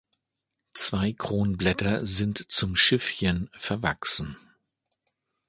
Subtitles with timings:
[0.73, 4.35] Zwei Kronblätter sind zum Schiffchen verwachsen.